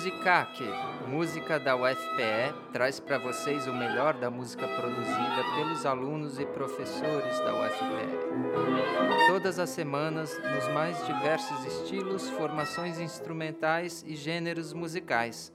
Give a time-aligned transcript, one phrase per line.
[0.00, 0.64] Musicaque,
[1.08, 7.38] música da UFPE, traz para vocês o melhor da música produzida pelos alunos e professores
[7.40, 9.26] da UFPE.
[9.26, 15.52] Todas as semanas, nos mais diversos estilos, formações instrumentais e gêneros musicais,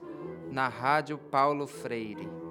[0.48, 2.45] na Rádio Paulo Freire.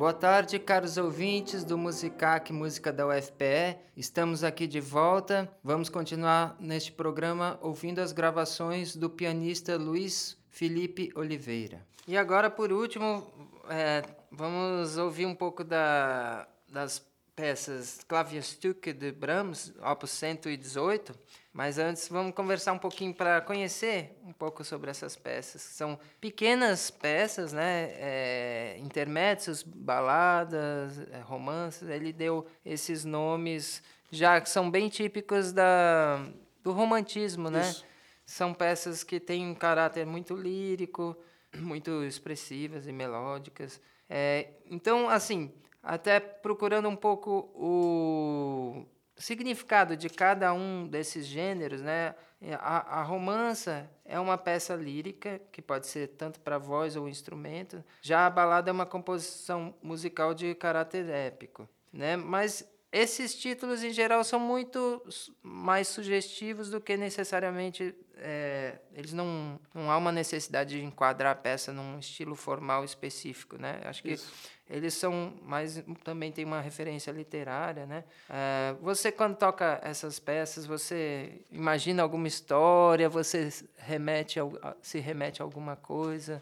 [0.00, 3.76] Boa tarde, caros ouvintes do Musicac Música da UFPE.
[3.94, 5.46] Estamos aqui de volta.
[5.62, 11.86] Vamos continuar neste programa ouvindo as gravações do pianista Luiz Felipe Oliveira.
[12.08, 13.30] E agora, por último,
[13.68, 21.14] é, vamos ouvir um pouco da, das peças Klavierstücke de Brahms, opus 118.
[21.52, 25.60] Mas antes vamos conversar um pouquinho para conhecer um pouco sobre essas peças.
[25.62, 27.90] São pequenas peças, né?
[27.94, 31.88] É, intermédios, baladas, é, romances.
[31.88, 33.82] Ele deu esses nomes
[34.12, 36.24] já que são bem típicos da,
[36.62, 37.68] do romantismo, né?
[37.68, 37.84] Isso.
[38.26, 41.16] São peças que têm um caráter muito lírico,
[41.56, 43.80] muito expressivas e melódicas.
[44.08, 48.86] É, então, assim, até procurando um pouco o
[49.20, 52.14] significado de cada um desses gêneros, né?
[52.58, 57.84] A, a romança é uma peça lírica que pode ser tanto para voz ou instrumento.
[58.00, 62.16] Já a balada é uma composição musical de caráter épico, né?
[62.16, 65.02] Mas esses títulos em geral são muito
[65.42, 71.34] mais sugestivos do que necessariamente é, eles não não há uma necessidade de enquadrar a
[71.34, 73.80] peça num estilo formal específico, né?
[73.84, 74.32] Acho que Isso
[74.70, 78.04] eles são mais também tem uma referência literária, né?
[78.28, 84.38] É, você quando toca essas peças, você imagina alguma história, você remete
[84.80, 86.40] se remete a alguma coisa?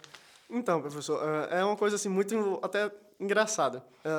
[0.51, 4.11] Então, professor, é, é uma coisa assim muito até engraçada, é,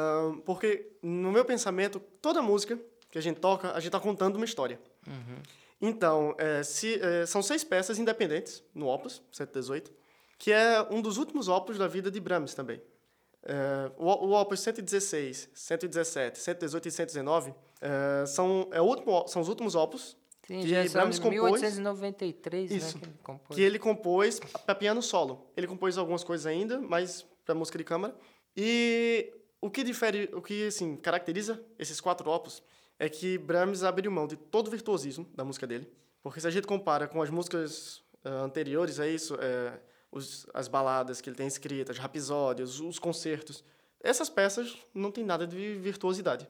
[0.46, 2.80] porque no meu pensamento toda música
[3.12, 4.80] que a gente toca, a gente está contando uma história.
[5.08, 5.38] Uhum.
[5.82, 9.92] Então, é, se, é, são seis peças independentes no Opus 118,
[10.38, 12.82] que é um dos últimos opus da vida de Brahms também.
[13.42, 19.48] Uh, o, o Opus 116, 117, 118 e 119 uh, são, é último, são os
[19.48, 21.62] últimos opus Sim, que Brahms compôs.
[21.62, 23.56] 1893, isso, né, que ele compôs.
[23.56, 25.46] Que ele compôs para piano solo.
[25.56, 28.16] Ele compôs algumas coisas ainda, mas para música de câmara.
[28.56, 32.64] E o que difere, o que assim, caracteriza esses quatro opus
[32.98, 35.90] é que Brahms abriu mão de todo o virtuosismo da música dele.
[36.22, 39.80] Porque se a gente compara com as músicas uh, anteriores a isso, é,
[40.12, 43.64] os, as baladas que ele tem escritas, os rapisódios, os concertos.
[44.02, 46.48] Essas peças não tem nada de virtuosidade.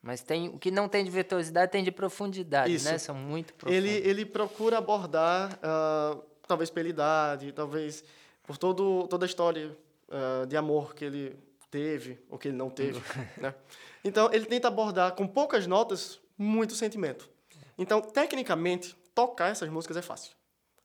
[0.00, 2.86] Mas tem o que não tem de virtuosidade tem de profundidade, Isso.
[2.86, 2.98] né?
[2.98, 3.84] São muito profundos.
[3.84, 8.02] Ele, ele procura abordar, uh, talvez pela idade, talvez
[8.42, 9.76] por todo, toda a história
[10.12, 11.36] uh, de amor que ele
[11.70, 13.00] teve ou que ele não teve.
[13.40, 13.54] né?
[14.04, 17.28] Então, ele tenta abordar com poucas notas muito sentimento.
[17.78, 20.34] Então, tecnicamente, tocar essas músicas é fácil.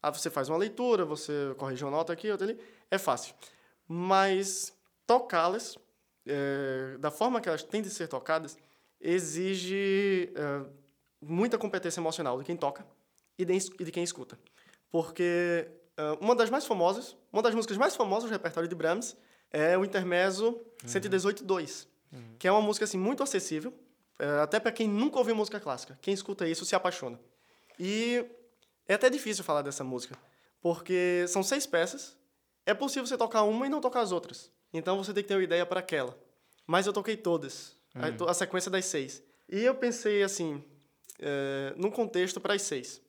[0.01, 3.35] Ah, você faz uma leitura, você corrige uma nota aqui, outra ali, é fácil.
[3.88, 4.73] Mas
[5.05, 5.77] tocá-las,
[6.25, 8.57] é, da forma que elas têm de ser tocadas,
[9.01, 10.65] exige é,
[11.21, 12.85] muita competência emocional de quem toca
[13.38, 14.38] e de, e de quem escuta.
[14.89, 15.67] Porque
[16.19, 19.16] uma das mais famosas, uma das músicas mais famosas do repertório de Brahms
[19.52, 20.90] é o Intermezzo uhum.
[20.90, 22.35] 118.2, uhum.
[22.38, 23.74] que é uma música assim, muito acessível,
[24.19, 25.97] é, até para quem nunca ouviu música clássica.
[26.02, 27.19] Quem escuta isso se apaixona.
[27.80, 28.25] E
[28.88, 30.18] é até difícil falar dessa música,
[30.62, 32.18] porque são seis peças.
[32.66, 34.52] É possível você tocar uma e não tocar as outras.
[34.74, 36.18] Então você tem que ter uma ideia para aquela.
[36.66, 38.25] Mas eu toquei todas, hum.
[38.25, 39.24] a, a, sequência das seis.
[39.47, 40.63] E eu pensei assim,
[41.19, 43.02] é, num contexto para as seis.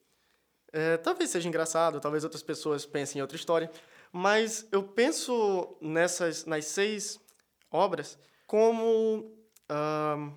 [0.73, 3.71] É, talvez seja engraçado, talvez outras pessoas pensem em outra história,
[4.13, 7.21] mas eu penso nessas nas seis
[7.71, 9.33] obras como
[9.71, 10.33] uh,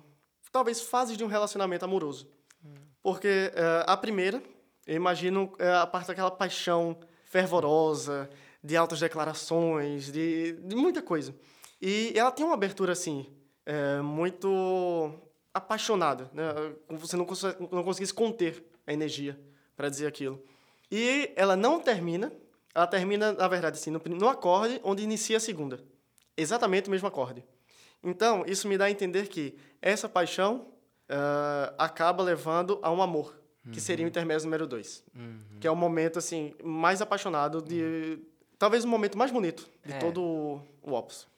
[0.50, 2.30] talvez fases de um relacionamento amoroso.
[3.02, 4.42] Porque uh, a primeira
[4.86, 8.28] eu imagino é, a parte daquela paixão fervorosa,
[8.62, 11.34] de altas declarações, de, de muita coisa.
[11.80, 13.26] E ela tem uma abertura, assim,
[13.64, 15.12] é, muito
[15.54, 16.44] apaixonada, né?
[16.90, 19.38] Você não, cons não conseguisse conter a energia
[19.76, 20.42] para dizer aquilo.
[20.90, 22.32] E ela não termina,
[22.74, 25.80] ela termina, na verdade, assim, no, no acorde onde inicia a segunda.
[26.36, 27.44] Exatamente o mesmo acorde.
[28.02, 30.66] Então, isso me dá a entender que essa paixão
[31.08, 35.04] uh, acaba levando a um amor que seria o intermédio número 2.
[35.14, 35.38] Uhum.
[35.60, 37.80] Que é o momento, assim, mais apaixonado de...
[37.80, 38.24] Uhum.
[38.58, 39.98] Talvez o momento mais bonito de é.
[39.98, 40.20] todo
[40.82, 41.28] o opus.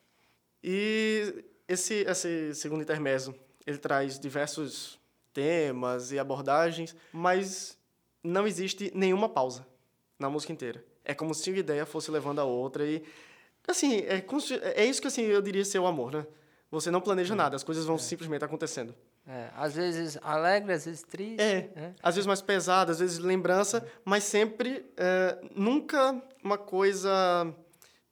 [0.62, 3.34] E esse, esse segundo intermezzo,
[3.66, 4.98] ele traz diversos
[5.32, 7.78] temas e abordagens, mas
[8.24, 9.66] não existe nenhuma pausa
[10.18, 10.84] na música inteira.
[11.04, 13.04] É como se uma ideia fosse levando a outra e...
[13.68, 14.24] Assim, é,
[14.74, 16.26] é isso que assim, eu diria ser o amor, né?
[16.70, 17.36] Você não planeja é.
[17.36, 17.98] nada, as coisas vão é.
[17.98, 18.94] simplesmente acontecendo.
[19.26, 21.40] É, às vezes alegre, às vezes triste.
[21.40, 21.94] É, né?
[22.02, 27.10] às vezes mais pesada, às vezes lembrança, mas sempre, é, nunca uma coisa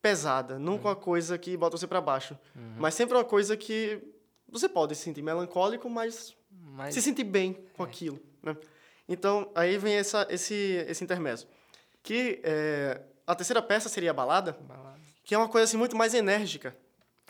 [0.00, 2.37] pesada, nunca uma coisa que bota você para baixo,
[2.76, 4.03] mas sempre uma coisa que
[4.49, 8.56] você pode se sentir melancólico, mas, Mas se sentir bem com aquilo, né?
[9.12, 10.55] Então, aí vem essa, esse,
[10.88, 11.47] esse intermezzo.
[12.03, 14.99] Que é, a terceira peça seria a balada, balada.
[15.23, 16.75] que é uma coisa assim muito mais enérgica.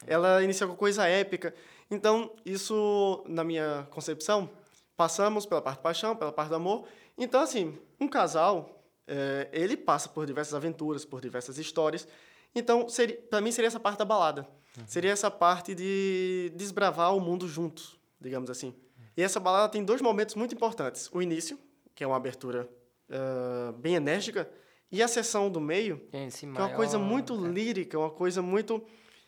[0.06, 1.52] Ela inicia com coisa épica.
[1.90, 4.48] Então, isso, na minha concepção,
[4.96, 6.86] passamos pela parte paixão, pela parte do amor.
[7.18, 12.06] Então, assim, um casal, é, ele passa por diversas aventuras, por diversas histórias.
[12.54, 12.86] Então,
[13.28, 14.46] para mim, seria essa parte da balada.
[14.86, 18.72] Seria essa parte de desbravar o mundo juntos, digamos assim.
[19.16, 21.10] E essa balada tem dois momentos muito importantes.
[21.12, 21.58] O início,
[21.94, 22.68] que é uma abertura
[23.10, 24.48] ah, bem enérgica,
[24.90, 27.48] e a sessão do meio, Tem esse que é uma coisa muito é.
[27.48, 28.82] lírica, uma coisa muito.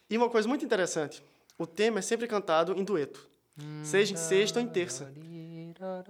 [0.08, 1.22] E uma coisa muito interessante:
[1.58, 3.26] o tema é sempre cantado em dueto,
[3.82, 5.12] seja em sexta ou em terça.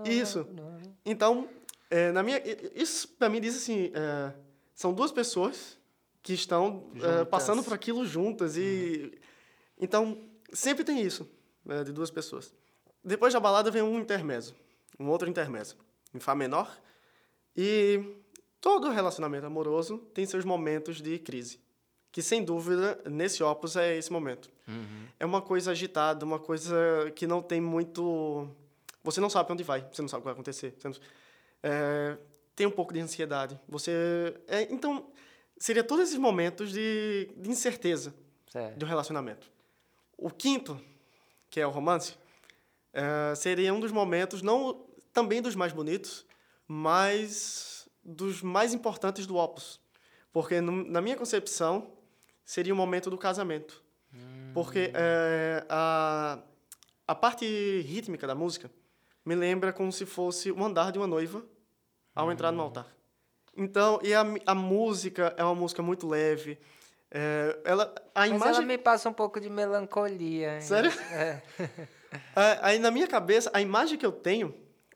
[0.05, 0.47] Isso.
[1.05, 1.49] Então,
[1.91, 2.43] é, na minha,
[2.75, 4.33] isso para mim diz assim: é,
[4.75, 5.79] são duas pessoas
[6.23, 8.57] que estão é, passando por aquilo juntas.
[8.57, 9.13] e
[9.81, 10.19] Então,
[10.53, 11.29] sempre tem isso,
[11.65, 12.53] né, de duas pessoas.
[13.05, 14.55] Depois da balada vem um intermezzo,
[14.99, 15.77] um outro intermezzo,
[16.15, 16.71] em Fá menor.
[17.57, 18.01] E
[18.61, 21.61] todo relacionamento amoroso tem seus momentos de crise.
[22.11, 24.49] Que, sem dúvida, nesse opus é esse momento.
[24.69, 25.07] Uhum.
[25.19, 26.77] É uma coisa agitada, uma coisa
[27.17, 28.49] que não tem muito...
[29.03, 30.75] Você não sabe onde vai, você não sabe o que vai acontecer.
[30.85, 30.93] Não-
[31.63, 32.17] É,
[32.55, 33.59] tem um pouco de ansiedade.
[33.69, 34.35] Você...
[34.47, 35.11] é, então,
[35.59, 38.15] seria todos esses momentos de, de incerteza
[38.47, 38.85] Certo.
[38.85, 39.51] um relacionamento.
[40.17, 40.81] O quinto,
[41.51, 42.15] que é o romance,
[42.93, 46.27] eh, seria um dos momentos, não também dos mais bonitos,
[46.67, 49.81] mas dos mais importantes do opus.
[50.33, 51.93] Porque, no- na minha concepção,
[52.45, 53.83] seria o momento do casamento.
[54.53, 56.39] Porque eh, a,
[57.09, 57.45] a parte
[57.83, 58.71] rítmica da música
[59.25, 61.45] me lembra como se fosse o andar de uma noiva
[62.15, 62.87] ao entrar no altar.
[63.57, 66.59] Então, e a, a música é uma música muito leve.
[67.11, 70.55] eh, ela, a Mas imagem ela me passa um pouco de melancolia.
[70.57, 70.61] hein?
[70.61, 70.91] Sério?
[71.13, 71.43] É.
[72.37, 74.55] É, aí na minha cabeça, a imagem que eu tenho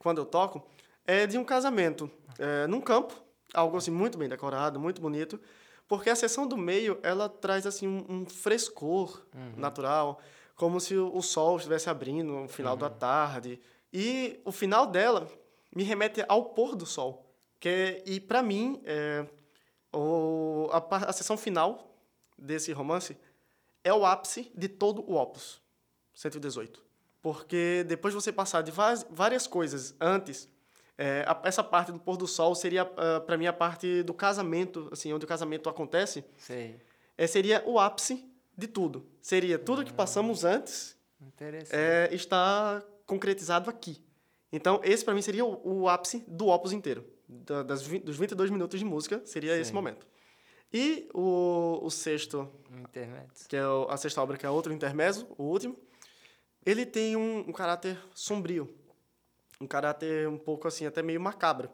[0.09, 0.67] quando eu toco
[1.07, 3.13] é de um casamento é, num campo,
[3.53, 5.39] algo assim muito bem decorado, muito bonito,
[5.87, 9.23] porque a seção do meio ela traz assim um, frescor
[9.55, 10.19] natural,
[10.57, 13.61] como se o, sol estivesse abrindo no final da tarde.
[13.93, 15.31] E o final dela
[15.77, 19.27] me remete ao pôr do sol, que é, e para mim é,
[19.93, 21.95] o, a, a seção final
[22.39, 23.15] desse romance
[23.85, 25.61] é o ápice de todo o opus
[26.15, 26.88] 118.
[27.33, 28.73] Porque depois de você passar de
[29.11, 30.49] várias coisas antes,
[30.97, 34.89] é, a- essa parte do pôr do sol seria, para mim, a parte do casamento,
[34.91, 36.81] assim, onde o casamento acontece, Sei.
[37.19, 38.25] é, seria o ápice
[38.57, 39.07] de tudo.
[39.21, 40.97] Seria tudo que passamos antes
[41.71, 44.03] é, está concretizado aqui.
[44.51, 47.05] Então, esse para mim seria o, o ápice do opus inteiro.
[47.29, 49.75] Da, das, vi- dos 22 minutos de música, seria esse Sim.
[49.75, 50.07] momento.
[50.73, 52.49] E o, o sexto
[52.81, 53.47] Internet.
[53.49, 55.79] que é o- a sexta obra, que é outro intermezzo, o último,
[56.69, 58.69] ele tem um, um caráter sombrio,
[59.59, 61.71] um caráter um pouco assim, até meio macabro.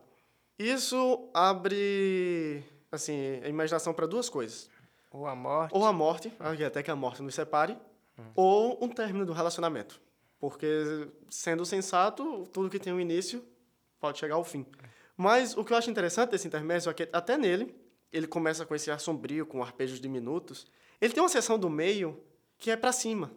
[0.57, 2.63] Isso abre
[2.93, 4.71] assim, a imaginação para duas coisas.
[5.11, 5.75] Ou a morte.
[5.75, 6.33] Ou a morte,
[6.65, 7.77] até que a morte nos separe,
[8.37, 10.01] ou um término do relacionamento.
[10.39, 13.45] Porque, sendo sensato, tudo que tem um início
[13.99, 14.65] pode chegar ao fim.
[15.17, 17.75] Mas o que eu acho interessante desse intermezzo é que, até nele,
[18.13, 20.69] ele começa com esse ar sombrio, com arpejos diminutos.
[21.01, 22.23] Ele tem uma seção do meio
[22.59, 23.33] que é para cima,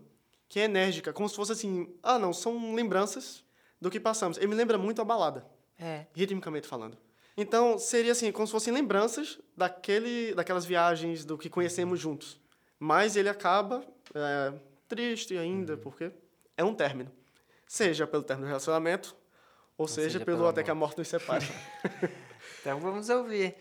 [0.49, 3.43] que é enérgica, como se fosse assim: ah, não, são lembranças
[3.79, 4.37] do que passamos.
[4.37, 5.45] Ele me lembra muito a balada
[5.79, 6.05] É.
[6.13, 6.97] ritmicamente falando.
[7.35, 12.39] Então, seria assim, como se fossem lembranças daquele, daquelas viagens, do que conhecemos juntos.
[12.79, 14.53] Mas ele acaba é,
[14.87, 16.11] triste ainda, porque
[16.55, 17.11] é um término.
[17.67, 19.15] Seja pelo término do relacionamento,
[19.77, 21.45] ou, seja, seja pelo até que a morte nos separe.
[22.61, 23.55] Então vamos ouvir.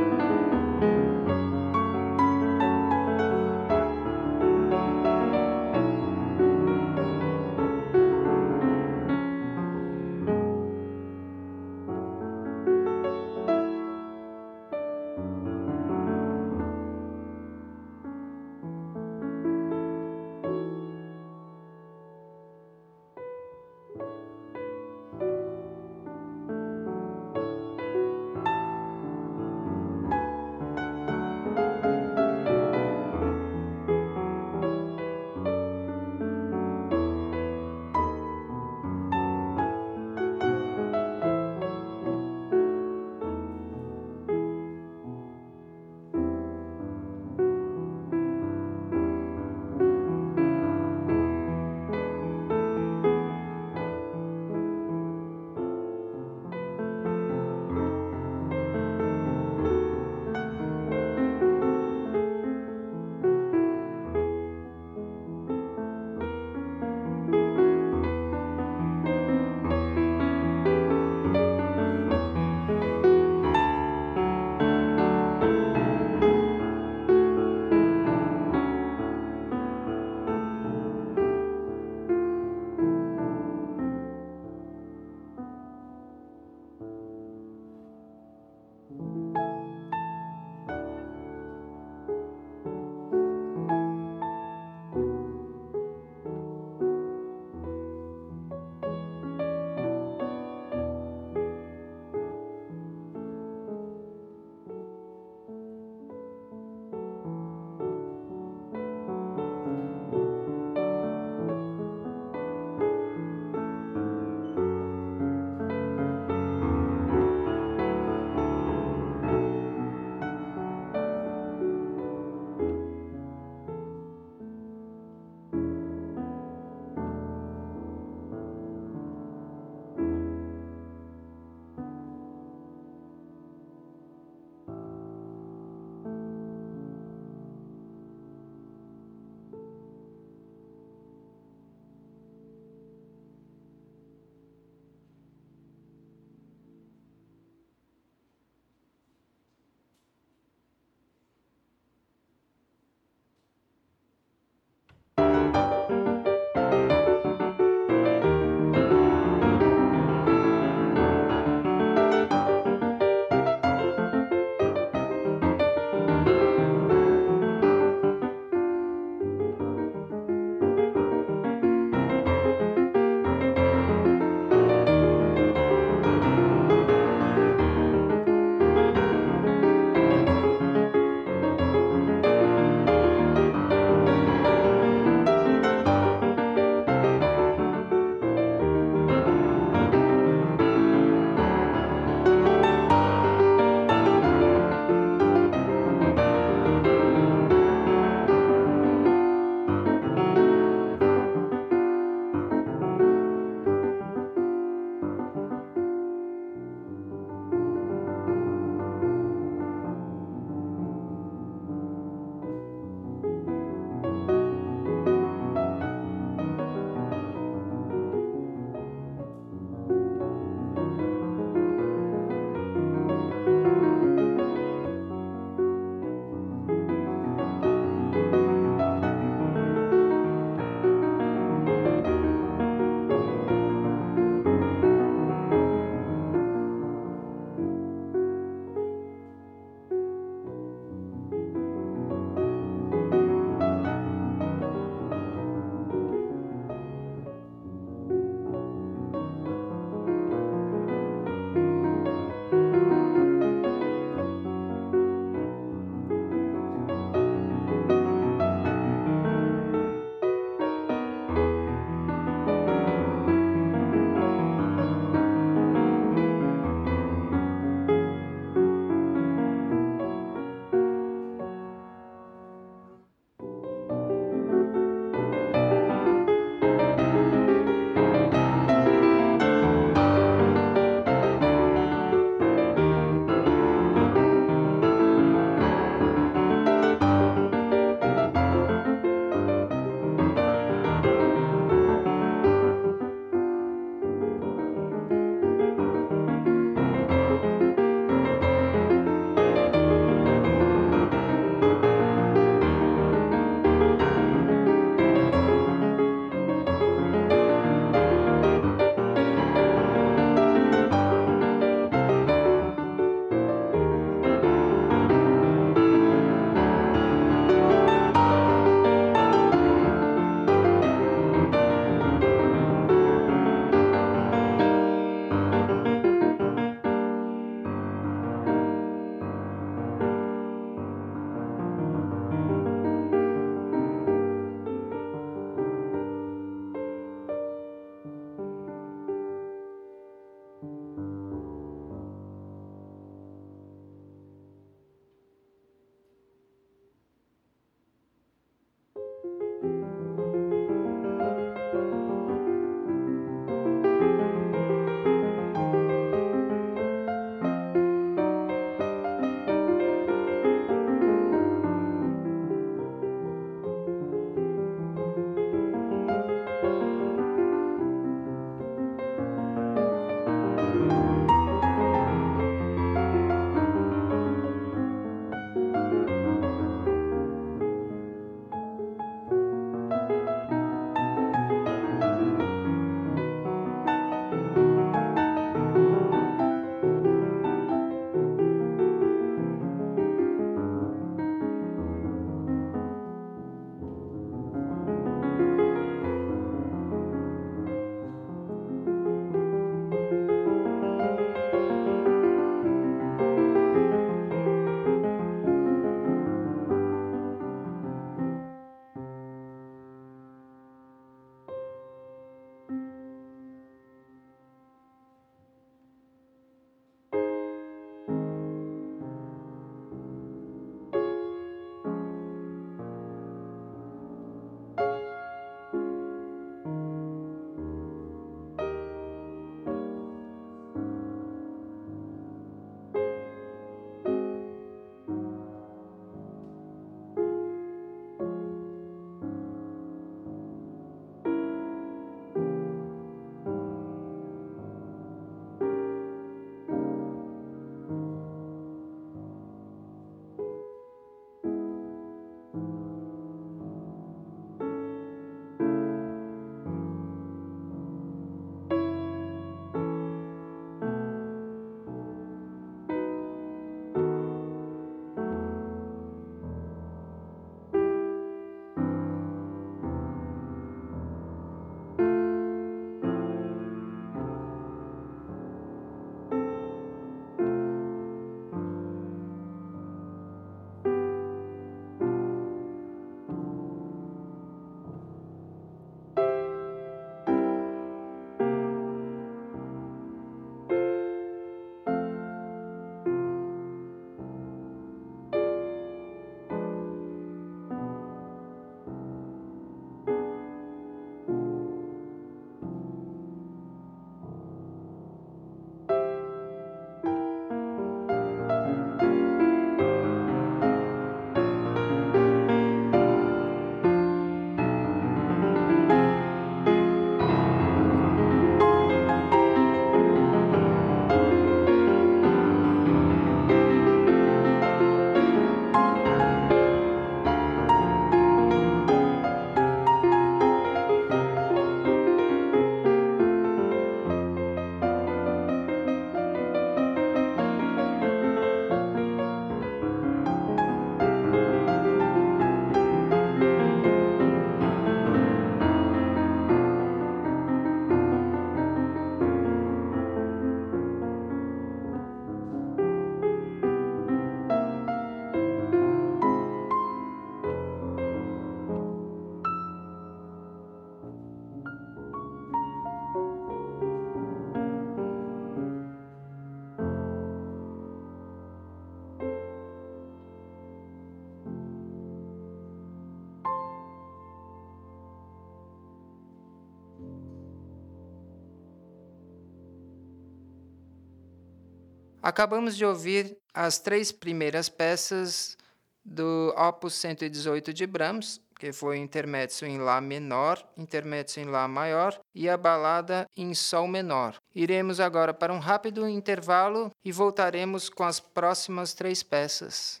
[582.22, 585.56] Acabamos de ouvir as três primeiras peças
[586.04, 591.66] do Opus 118 de Brahms, que foi o intermezzo em Lá menor, intermezzo em Lá
[591.66, 594.36] maior e a balada em Sol menor.
[594.54, 600.00] Iremos agora para um rápido intervalo e voltaremos com as próximas três peças.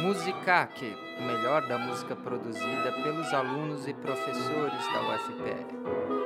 [0.00, 6.19] Musicaque, o melhor da música produzida pelos alunos e professores da UFPE.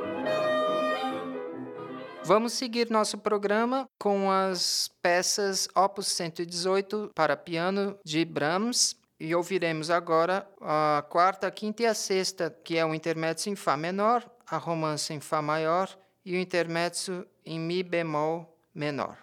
[2.27, 9.91] Vamos seguir nosso programa com as peças Opus 118 para piano de Brahms e ouviremos
[9.91, 14.25] agora a quarta, a quinta e a sexta, que é o intermezzo em Fá menor,
[14.51, 15.89] a romance em Fá maior
[16.25, 19.19] e o intermezzo em Mi bemol menor.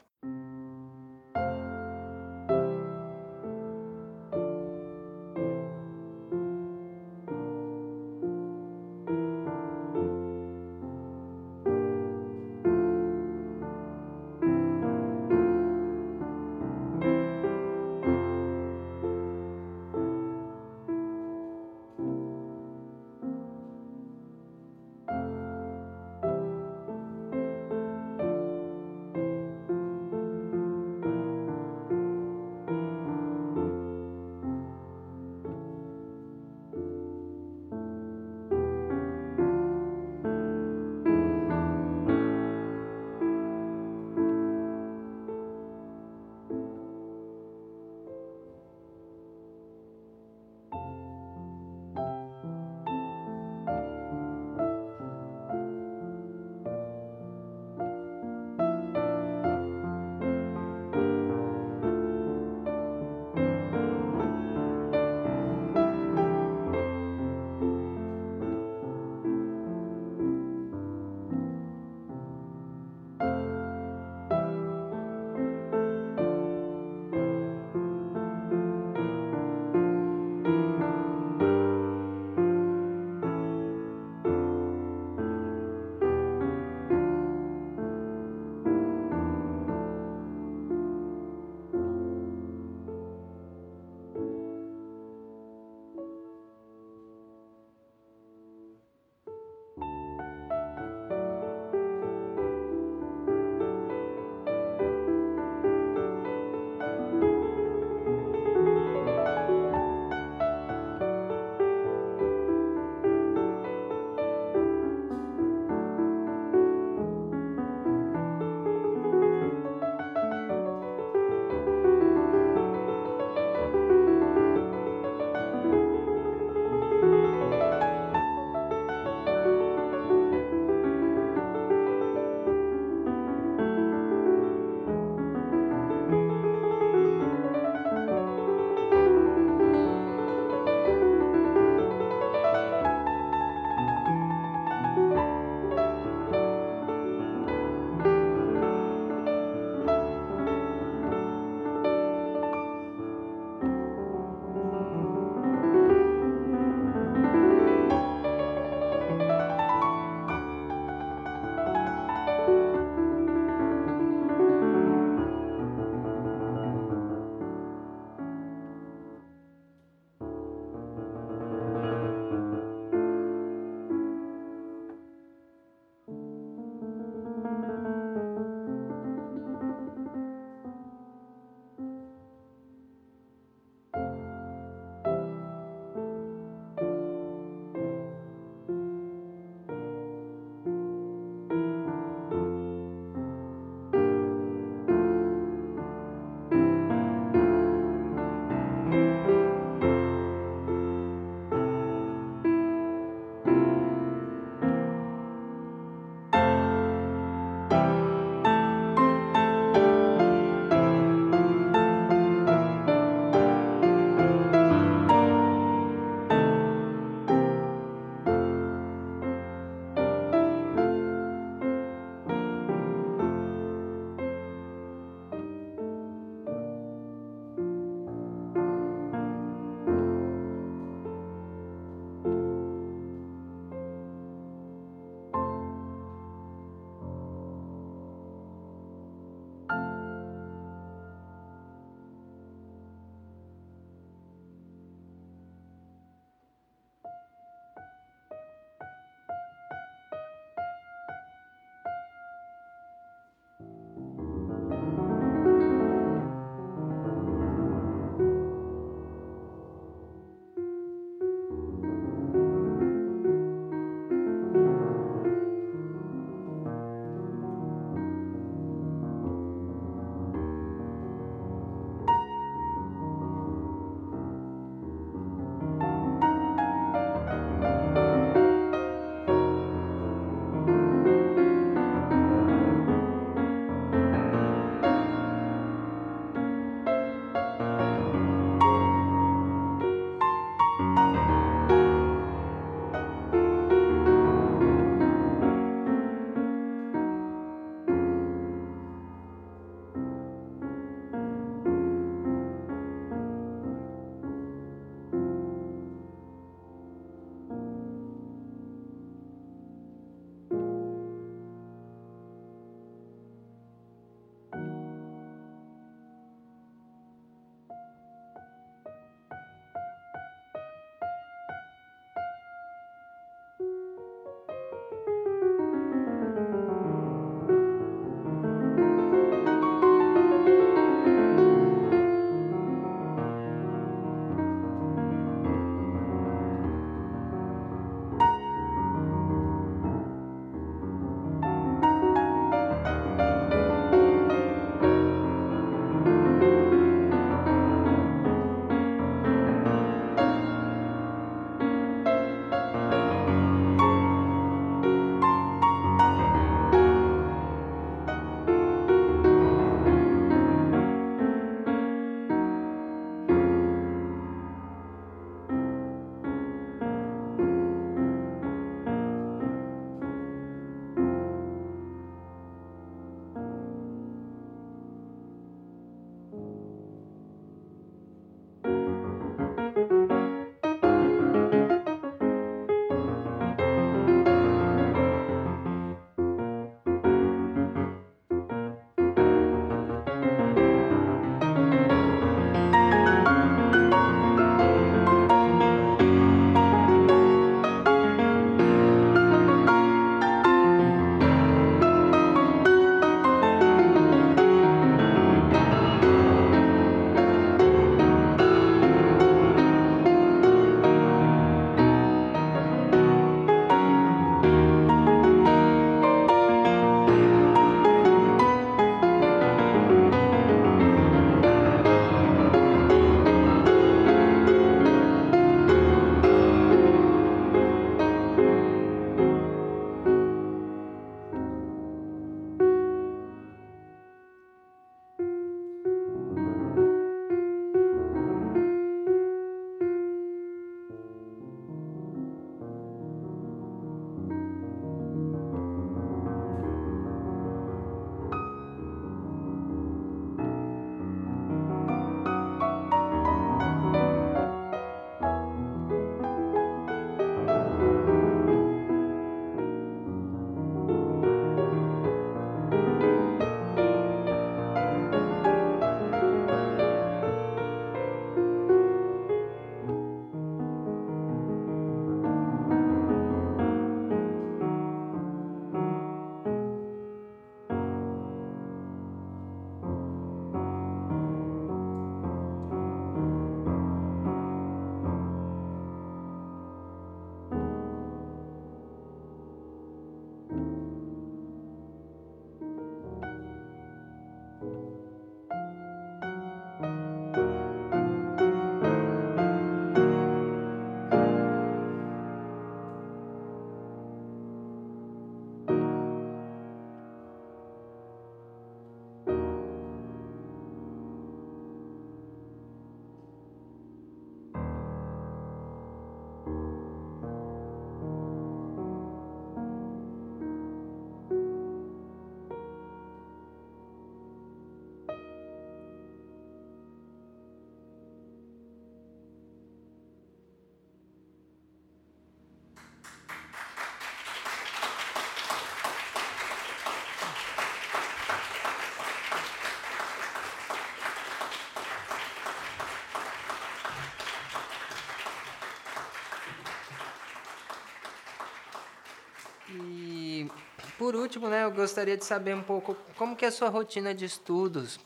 [551.02, 554.14] Por último, né, eu gostaria de saber um pouco como que é a sua rotina
[554.14, 555.00] de estudos.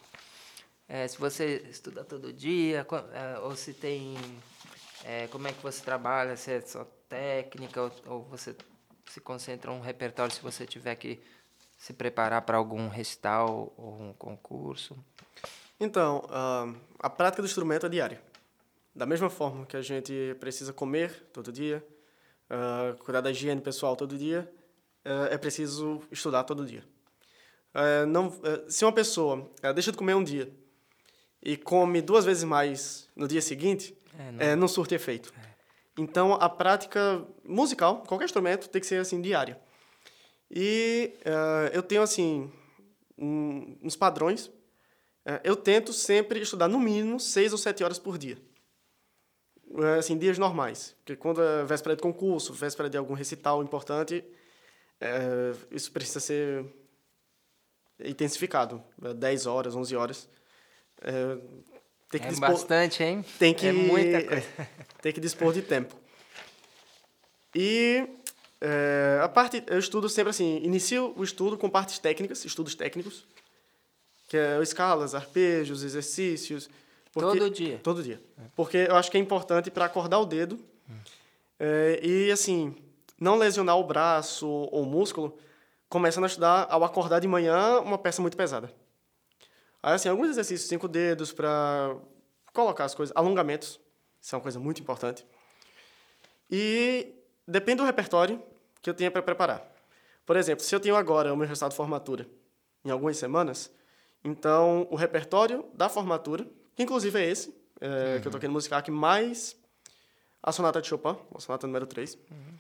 [0.90, 4.18] É, se você estuda todo dia, é, ou se tem.
[5.06, 8.54] É, como é que você trabalha, se é só técnica, ou, ou você
[9.06, 11.24] se concentra um repertório se você tiver que
[11.78, 14.98] se preparar para algum recital ou um concurso?
[15.80, 18.22] Então, uh, a prática do instrumento é diária.
[18.94, 21.82] Da mesma forma que a gente precisa comer todo dia,
[22.50, 24.52] uh, cuidar da higiene pessoal todo dia,
[25.30, 26.84] é preciso estudar todo dia.
[27.74, 28.34] Uh, não,
[28.68, 30.52] se uma pessoa deixa de comer um dia
[31.44, 35.34] e come duas vezes mais no dia seguinte, é, não, é, não surte efeito.
[35.38, 35.56] É.
[35.98, 39.60] Então, a prática musical, qualquer instrumento, tem que ser assim diária.
[40.50, 41.14] E
[41.72, 42.52] eu tenho assim
[43.18, 44.52] um, uns padrões.
[45.44, 48.38] eu tento sempre estudar no mínimo seis ou sete horas por dia.
[49.78, 50.96] É, assim, dias normais.
[51.00, 54.24] Porque quando é véspera de concurso, véspera de algum recital importante,
[55.00, 56.66] é, isso precisa ser
[58.04, 58.84] intensificado.
[59.16, 60.30] 10 horas, 11 horas.
[61.02, 61.38] É,
[62.10, 63.26] tem que é dispor, bastante, hein?
[63.38, 64.48] Tem que, é muita coisa.
[65.02, 65.96] tem que dispor de tempo.
[67.54, 68.08] E
[68.62, 73.26] é, a parte, eu estudo sempre assim, inicio o estudo com partes técnicas, estudos técnicos,
[74.28, 76.70] que é escalas, arpejos, exercícios,
[77.12, 77.80] porque, todo dia?
[77.82, 78.22] Todo dia.
[78.56, 80.60] Porque eu acho que é importante para acordar o dedo
[81.58, 82.76] é, e, assim,
[83.20, 85.38] não lesionar o braço ou o músculo,
[85.88, 88.72] começando a estudar, ao acordar de manhã, uma peça muito pesada.
[89.82, 91.96] Aí, assim, alguns exercícios, cinco dedos para
[92.54, 93.80] colocar as coisas, alongamentos,
[94.22, 95.26] isso é uma coisa muito importante.
[96.50, 97.14] E
[97.48, 98.42] depende do repertório
[98.82, 99.66] que eu tenha para preparar.
[100.26, 102.28] Por exemplo, se eu tenho agora o meu resultado de formatura
[102.84, 103.72] em algumas semanas,
[104.24, 108.22] então o repertório da formatura que inclusive é esse, é, uhum.
[108.22, 109.56] que eu toquei no Musicac, mais
[110.44, 112.16] a sonata de Chopin, a sonata número 3.
[112.16, 112.58] Uhum.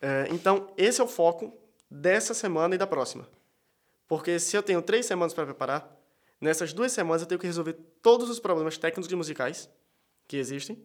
[0.00, 1.52] É, então, esse é o foco
[1.90, 3.28] dessa semana e da próxima.
[4.08, 5.96] Porque se eu tenho três semanas para preparar,
[6.40, 9.68] nessas duas semanas eu tenho que resolver todos os problemas técnicos e musicais
[10.26, 10.82] que existem,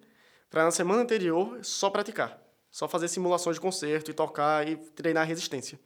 [0.49, 2.41] para na semana anterior só praticar.
[2.69, 5.79] Só fazer simulações de concerto e tocar e treinar a resistência.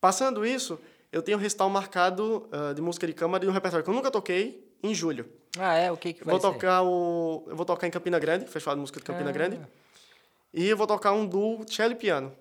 [0.00, 0.78] Passando isso,
[1.10, 3.94] eu tenho um recital marcado uh, de música de câmara de um repertório que eu
[3.94, 5.26] nunca toquei em julho.
[5.58, 5.92] Ah, é?
[5.92, 6.54] O que, que vai vou ser?
[6.54, 9.32] Tocar o, eu vou tocar em Campina Grande, Festival de Música de Campina ah.
[9.32, 9.60] Grande.
[10.52, 12.32] E eu vou tocar um duo cello e piano.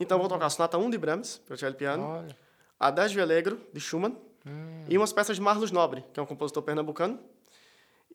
[0.00, 2.02] Então, vou tocar a Sonata 1 de Brahms, para cello e piano.
[2.02, 2.36] Olha.
[2.80, 4.16] A Adagio Alegro, de Schumann.
[4.46, 4.84] Hum.
[4.88, 7.20] E umas peças de Marlos Nobre, que é um compositor pernambucano.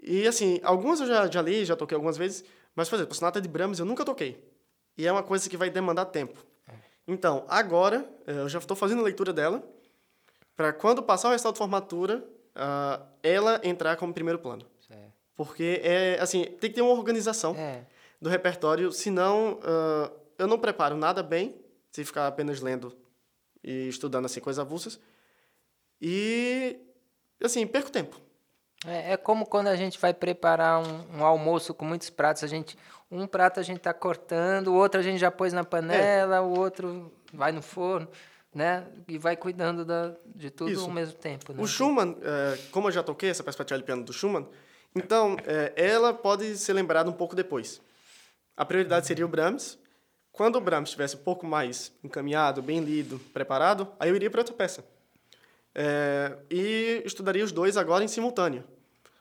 [0.02, 2.44] E, assim, algumas eu já, já li, já toquei algumas vezes.
[2.76, 4.44] Mas, por exemplo, a Sonata de Brahms eu nunca toquei.
[4.98, 6.44] E é uma coisa que vai demandar tempo.
[6.68, 6.74] É.
[7.08, 9.64] Então, agora, eh, eu já estou fazendo a leitura dela.
[10.56, 14.66] Para quando passar o resultado de formatura, uh, ela entrar como primeiro plano.
[14.88, 15.14] Certo.
[15.36, 17.86] Porque, é, assim, tem que ter uma organização é.
[18.22, 21.56] Do repertório, senão uh, eu não preparo nada bem
[21.92, 22.96] se ficar apenas lendo
[23.64, 25.00] e estudando, assim, coisas avulsas.
[26.02, 26.80] E,
[27.44, 28.20] assim, perco tempo.
[28.86, 32.48] É, é como quando a gente vai preparar um, um, almoço com muitos pratos, a
[32.48, 32.78] gente
[33.10, 36.42] um prato a gente está cortando, o outro a gente já pôs na panela, é.
[36.42, 38.08] o outro vai no forno
[38.58, 38.86] né?
[39.08, 40.86] E vai cuidando da, de tudo Isso.
[40.86, 41.54] ao mesmo tempo.
[41.54, 41.62] Né?
[41.62, 44.48] O Schumann, é, como eu já toquei essa perspectiva de piano do Schumann,
[44.96, 47.80] então é, ela pode ser lembrada um pouco depois.
[48.58, 49.78] A prioridade seria o Brahms.
[50.32, 54.42] Quando o Brahms estivesse um pouco mais encaminhado, bem lido, preparado, aí eu iria para
[54.42, 54.84] outra peça.
[55.74, 58.64] É, e estudaria os dois agora em simultâneo,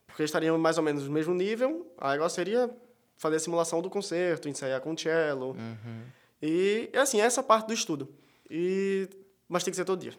[0.07, 1.87] porque estariam mais ou menos no mesmo nível.
[1.99, 2.71] Aí agora seria
[3.19, 5.51] fazer a simulação do concerto, ensaiar com o cello.
[5.51, 6.03] Uhum.
[6.43, 8.09] E, assim, essa parte do estudo.
[8.51, 9.09] E
[9.49, 10.15] mas tem que ser todo dia.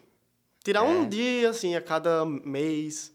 [0.64, 0.88] Tirar é.
[0.88, 3.12] um dia, assim, a cada mês,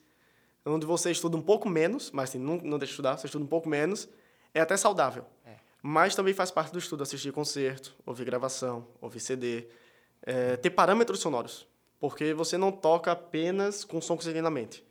[0.66, 3.44] onde você estuda um pouco menos, mas assim, não, não deixa de estudar, você estuda
[3.44, 4.08] um pouco menos,
[4.54, 5.26] é até saudável.
[5.84, 5.88] É.
[5.88, 9.68] Mas também faz parte do estudo assistir concerto, ouvir gravação, ouvir CD,
[10.22, 11.68] é, ter parâmetros sonoros.
[12.00, 14.84] Porque você não toca apenas com o som que você tem na mente.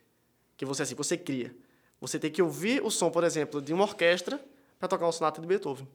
[0.57, 1.55] Que você, assim, você cria.
[2.01, 4.41] Você tem que ouvir o som, por exemplo, de uma orquestra
[4.79, 5.87] para tocar uma sonata de Beethoven.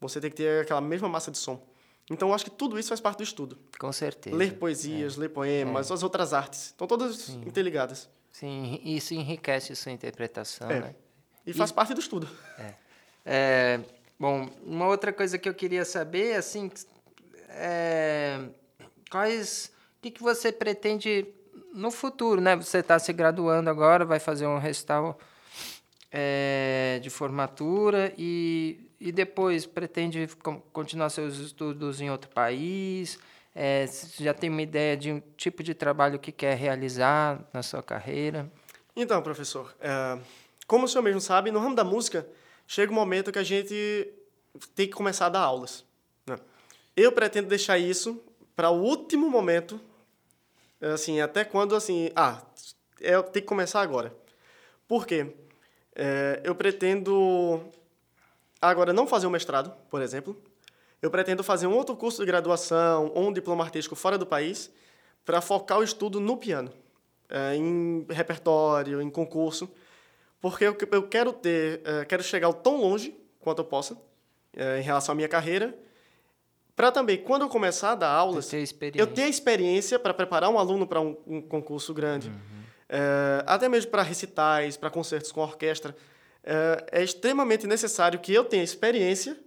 [0.00, 1.64] Você tem que ter aquela mesma massa de som.
[2.10, 3.58] Então, eu acho que tudo isso faz parte do estudo.
[3.78, 4.36] Com certeza.
[4.36, 5.20] Ler poesias, é.
[5.20, 5.94] ler poemas, é.
[5.94, 6.66] as outras artes.
[6.66, 7.42] Estão todas Sim.
[7.46, 8.08] interligadas.
[8.30, 10.80] Sim, isso enriquece sua interpretação, é.
[10.80, 10.94] né?
[11.46, 11.74] E faz e...
[11.74, 12.28] parte do estudo.
[13.24, 13.80] É.
[14.22, 16.70] Bom, uma outra coisa que eu queria saber, assim,
[17.48, 18.38] é,
[19.10, 21.26] quais, o que, que você pretende
[21.74, 22.54] no futuro, né?
[22.54, 25.16] Você está se graduando agora, vai fazer um restauro
[26.12, 30.28] é, de formatura e e depois pretende
[30.72, 33.18] continuar seus estudos em outro país?
[33.52, 33.88] É,
[34.20, 38.48] já tem uma ideia de um tipo de trabalho que quer realizar na sua carreira?
[38.94, 40.16] Então, professor, é,
[40.68, 42.24] como o senhor mesmo sabe, no ramo da música
[42.66, 44.12] chega um momento que a gente
[44.74, 45.84] tem que começar a dar aulas.
[46.26, 46.38] Né?
[46.96, 48.22] Eu pretendo deixar isso
[48.54, 49.80] para o último momento,
[50.80, 52.42] assim, até quando, assim, ah,
[53.00, 54.14] eu tenho que começar agora.
[54.86, 55.34] Por quê?
[55.94, 57.62] É, eu pretendo
[58.60, 60.40] agora não fazer um mestrado, por exemplo.
[61.00, 64.70] Eu pretendo fazer um outro curso de graduação ou um diploma artístico fora do país
[65.24, 66.72] para focar o estudo no piano,
[67.28, 69.68] é, em repertório, em concurso,
[70.42, 73.96] porque eu, eu quero ter, é, quero chegar tão longe quanto eu possa
[74.54, 75.74] é, em relação à minha carreira,
[76.74, 78.46] para também, quando eu começar a dar aulas,
[79.00, 82.34] eu ter experiência para preparar um aluno para um, um, concurso grande, uhum.
[82.88, 85.94] é, até mesmo para recitais, para concertos com orquestra,
[86.42, 89.38] é, extremamente necessário que eu tenha experiência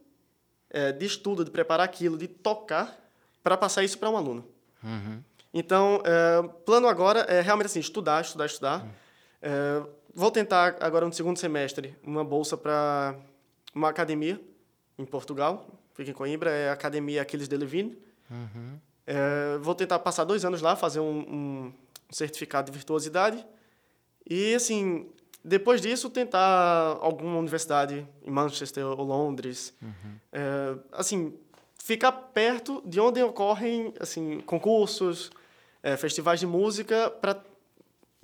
[0.98, 3.00] de estudo, de preparar aquilo, de tocar,
[3.42, 4.46] para passar isso para um aluno.
[4.84, 5.24] Uhum.
[5.54, 6.04] Então,
[6.66, 8.82] plano agora é realmente assim, estudar, estudar, estudar.
[8.82, 9.88] Uhum.
[10.16, 13.14] Vou tentar agora no segundo semestre uma bolsa para
[13.74, 14.40] uma academia
[14.98, 17.98] em Portugal, fica em Coimbra, é a Academia Aquiles de Levine.
[18.32, 18.80] Uhum.
[19.06, 21.74] É, vou tentar passar dois anos lá, fazer um, um,
[22.10, 23.46] certificado de virtuosidade.
[24.26, 25.06] E, assim,
[25.44, 29.74] depois disso, tentar alguma universidade em Manchester ou Londres.
[29.82, 30.16] Uhum.
[30.32, 31.38] É, assim,
[31.84, 35.30] ficar perto de onde ocorrem assim, concursos,
[35.84, 37.44] é, festivais de música, para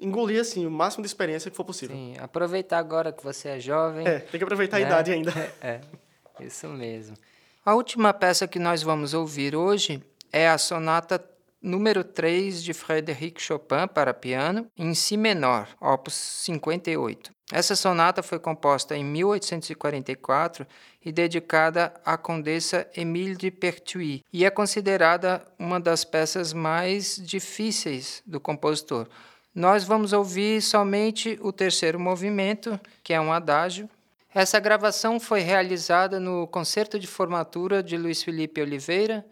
[0.02, 1.96] engolir assim, o máximo de experiência que for possível.
[1.96, 4.06] Sim, aproveitar agora que você é jovem.
[4.08, 4.84] É, tem que aproveitar né?
[4.84, 5.32] a idade ainda.
[5.62, 5.80] É,
[6.42, 7.16] é, isso mesmo.
[7.64, 11.24] A última peça que nós vamos ouvir hoje é a sonata
[11.62, 17.32] número 3 de Frédéric Chopin para piano, em si menor, opus 58.
[17.52, 20.66] Essa sonata foi composta em 1844
[21.04, 28.24] e dedicada à condessa Émile de Pertuis e é considerada uma das peças mais difíceis
[28.26, 29.08] do compositor.
[29.54, 33.90] Nós vamos ouvir somente o terceiro movimento, que é um adágio,
[34.34, 39.26] essa gravação foi realizada no concerto de formatura de Luiz Felipe Oliveira,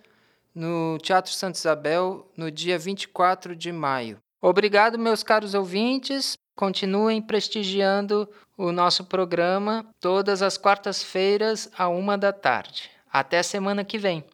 [0.53, 4.17] no Teatro Santa Isabel, no dia 24 de maio.
[4.41, 6.37] Obrigado, meus caros ouvintes.
[6.53, 12.89] Continuem prestigiando o nosso programa todas as quartas-feiras, à uma da tarde.
[13.09, 14.25] Até semana que vem.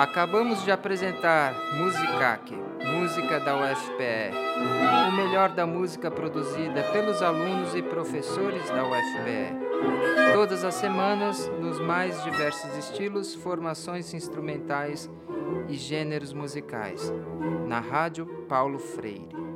[0.00, 4.32] Acabamos de apresentar Musicac, música da UFPE,
[5.10, 10.32] o melhor da música produzida pelos alunos e professores da UFPE.
[10.32, 15.10] Todas as semanas, nos mais diversos estilos, formações instrumentais
[15.68, 17.12] e gêneros musicais,
[17.68, 19.49] na Rádio Paulo Freire.